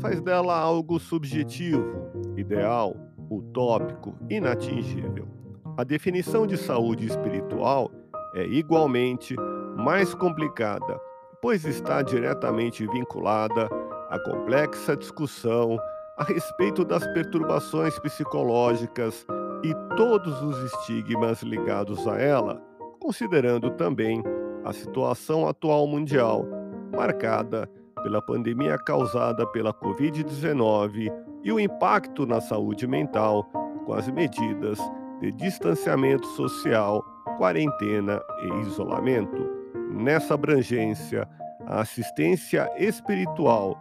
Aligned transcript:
faz 0.00 0.20
dela 0.20 0.58
algo 0.58 0.98
subjetivo, 0.98 2.10
ideal, 2.36 2.96
utópico, 3.30 4.14
inatingível. 4.28 5.37
A 5.78 5.84
definição 5.84 6.44
de 6.44 6.56
saúde 6.56 7.06
espiritual 7.06 7.88
é 8.34 8.44
igualmente 8.44 9.36
mais 9.76 10.12
complicada, 10.12 11.00
pois 11.40 11.64
está 11.64 12.02
diretamente 12.02 12.84
vinculada 12.88 13.68
à 14.10 14.18
complexa 14.18 14.96
discussão 14.96 15.78
a 16.16 16.24
respeito 16.24 16.84
das 16.84 17.06
perturbações 17.12 17.96
psicológicas 18.00 19.24
e 19.62 19.72
todos 19.96 20.42
os 20.42 20.72
estigmas 20.72 21.44
ligados 21.44 22.08
a 22.08 22.18
ela, 22.18 22.60
considerando 22.98 23.70
também 23.70 24.20
a 24.64 24.72
situação 24.72 25.46
atual 25.46 25.86
mundial, 25.86 26.44
marcada 26.92 27.70
pela 28.02 28.20
pandemia 28.20 28.76
causada 28.78 29.46
pela 29.46 29.72
Covid-19 29.72 31.08
e 31.44 31.52
o 31.52 31.60
impacto 31.60 32.26
na 32.26 32.40
saúde 32.40 32.84
mental 32.84 33.44
com 33.86 33.92
as 33.92 34.08
medidas 34.08 34.80
de 35.20 35.32
distanciamento 35.32 36.26
social, 36.28 37.04
quarentena 37.36 38.20
e 38.42 38.66
isolamento. 38.66 39.50
Nessa 39.90 40.34
abrangência, 40.34 41.28
a 41.66 41.80
assistência 41.80 42.70
espiritual 42.78 43.76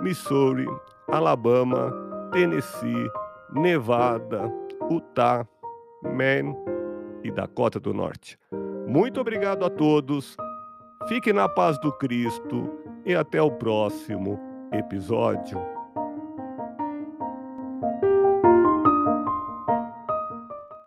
Missouri, 0.00 0.66
Alabama, 1.08 1.92
Tennessee, 2.32 3.10
Nevada, 3.52 4.52
Utah, 4.90 5.46
Maine 6.02 6.56
e 7.22 7.30
Dakota 7.30 7.78
do 7.78 7.92
Norte. 7.92 8.38
Muito 8.86 9.20
obrigado 9.20 9.64
a 9.64 9.70
todos. 9.70 10.36
Fique 11.08 11.32
na 11.32 11.48
paz 11.48 11.78
do 11.80 11.92
Cristo 11.92 12.70
e 13.04 13.14
até 13.14 13.40
o 13.40 13.50
próximo 13.50 14.38
episódio. 14.72 15.79